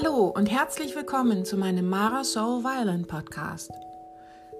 [0.00, 3.72] Hallo und herzlich willkommen zu meinem Mara Soul Violin Podcast.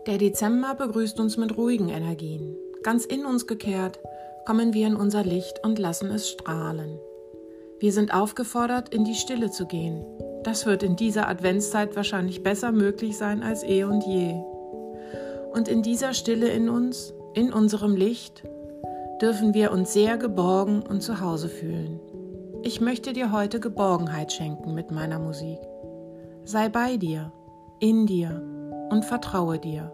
[0.08, 2.56] Der Dezember begrüßt uns mit ruhigen Energien.
[2.82, 4.00] Ganz in uns gekehrt
[4.46, 6.98] kommen wir in unser Licht und lassen es strahlen.
[7.78, 10.04] Wir sind aufgefordert, in die Stille zu gehen.
[10.42, 14.34] Das wird in dieser Adventszeit wahrscheinlich besser möglich sein als eh und je.
[15.52, 18.42] Und in dieser Stille in uns, in unserem Licht,
[19.22, 22.00] dürfen wir uns sehr geborgen und zu Hause fühlen.
[22.68, 25.58] Ich möchte dir heute Geborgenheit schenken mit meiner Musik.
[26.44, 27.32] Sei bei dir,
[27.80, 28.42] in dir
[28.90, 29.90] und vertraue dir.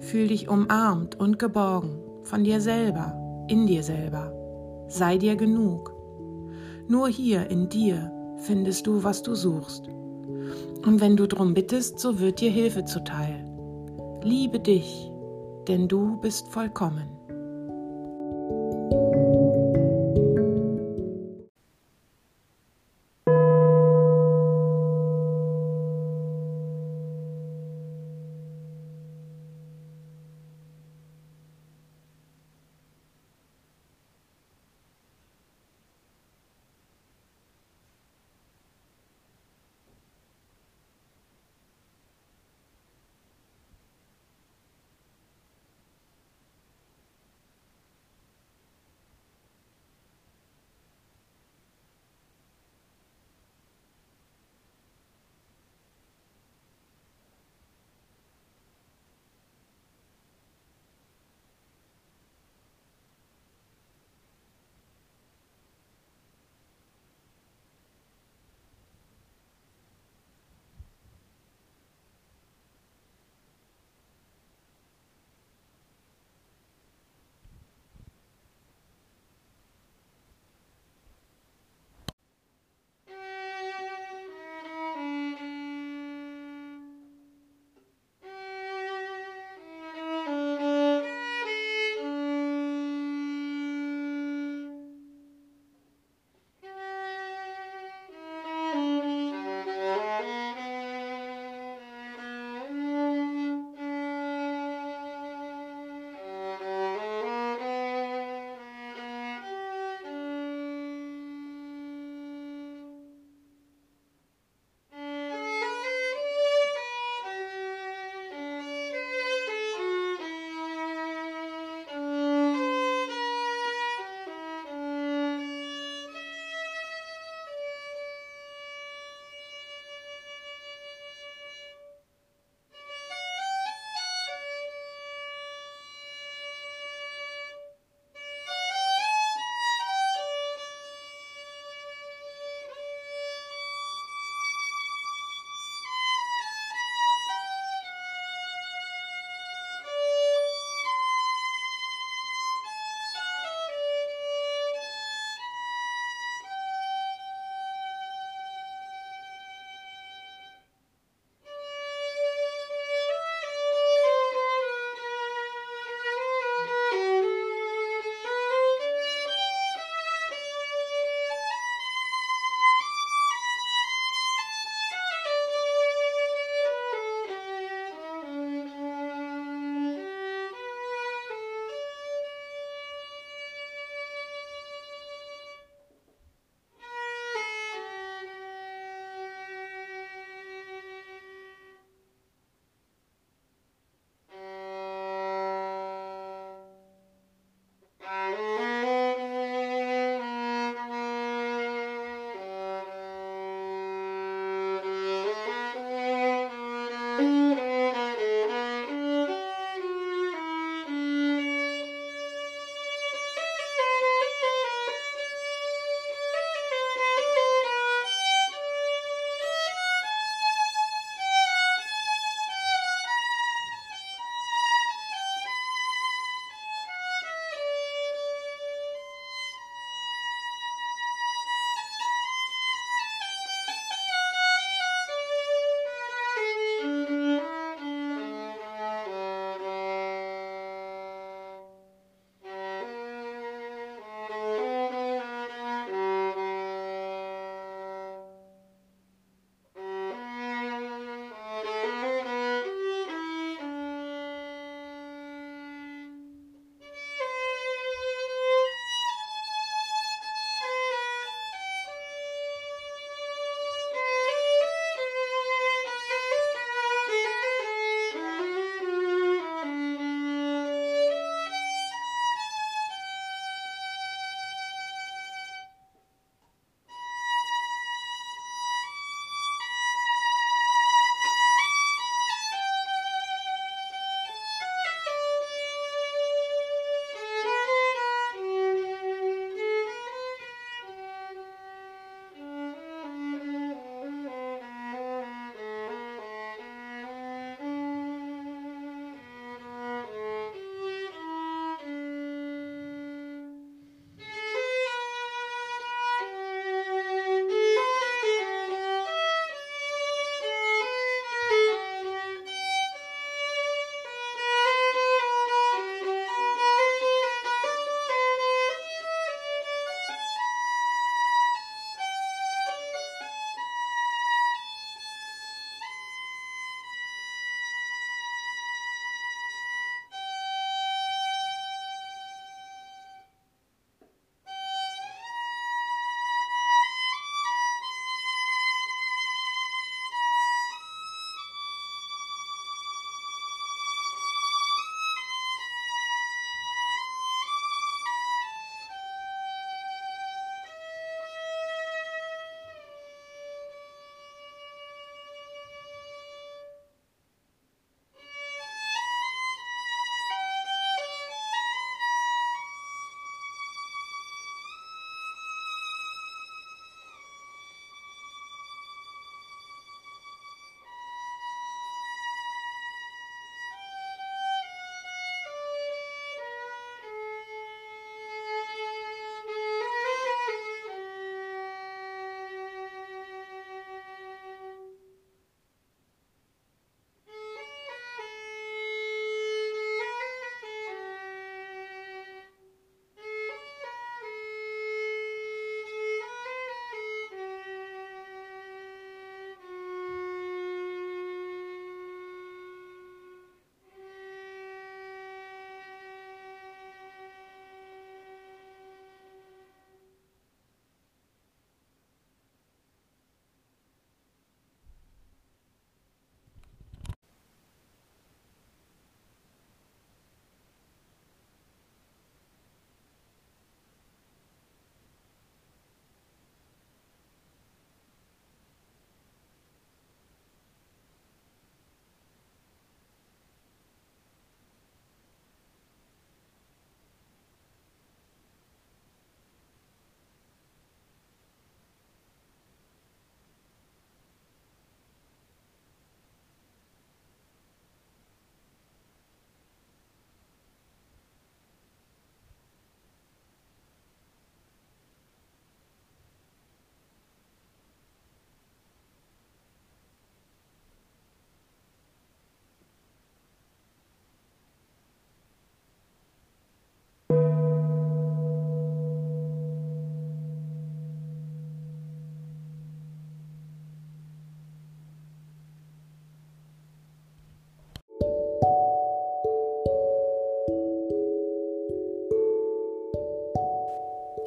[0.00, 3.14] Fühl dich umarmt und geborgen von dir selber,
[3.46, 4.32] in dir selber.
[4.88, 5.94] Sei dir genug.
[6.88, 9.86] Nur hier in dir findest du, was du suchst.
[9.86, 13.48] Und wenn du drum bittest, so wird dir Hilfe zuteil.
[14.24, 15.12] Liebe dich,
[15.68, 17.06] denn du bist vollkommen.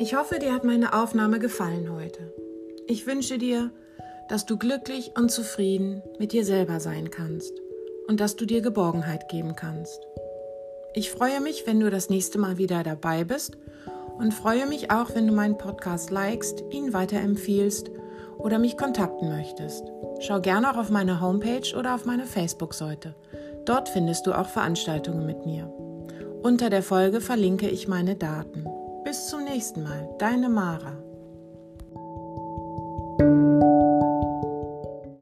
[0.08, 2.34] Ich hoffe, dir hat meine Aufnahme gefallen heute.
[2.88, 3.72] Ich wünsche dir,
[4.30, 7.52] dass du glücklich und zufrieden mit dir selber sein kannst
[8.08, 10.00] und dass du dir Geborgenheit geben kannst.
[10.94, 13.58] Ich freue mich, wenn du das nächste Mal wieder dabei bist
[14.18, 17.92] und freue mich auch, wenn du meinen Podcast likest, ihn weiterempfiehlst
[18.38, 19.84] oder mich kontakten möchtest.
[20.22, 23.14] Schau gerne auch auf meine Homepage oder auf meine Facebook-Seite.
[23.66, 25.68] Dort findest du auch Veranstaltungen mit mir.
[26.44, 28.66] Unter der Folge verlinke ich meine Daten.
[29.08, 31.07] Bis zum nächsten Mal, deine Mara.